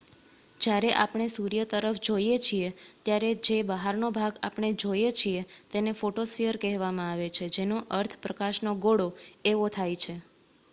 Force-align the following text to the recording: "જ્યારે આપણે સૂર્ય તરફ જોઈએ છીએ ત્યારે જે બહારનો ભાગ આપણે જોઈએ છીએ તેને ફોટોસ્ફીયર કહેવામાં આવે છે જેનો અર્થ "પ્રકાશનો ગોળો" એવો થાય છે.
"જ્યારે 0.59 0.87
આપણે 0.95 1.25
સૂર્ય 1.29 1.65
તરફ 1.67 1.99
જોઈએ 2.07 2.37
છીએ 2.39 2.71
ત્યારે 3.05 3.29
જે 3.43 3.59
બહારનો 3.67 4.09
ભાગ 4.13 4.41
આપણે 4.43 4.73
જોઈએ 4.79 5.13
છીએ 5.15 5.45
તેને 5.71 5.95
ફોટોસ્ફીયર 5.95 6.61
કહેવામાં 6.61 7.13
આવે 7.13 7.31
છે 7.31 7.53
જેનો 7.53 7.77
અર્થ 7.95 8.19
"પ્રકાશનો 8.21 8.77
ગોળો" 8.81 9.09
એવો 9.47 9.71
થાય 9.71 10.03
છે. 10.03 10.21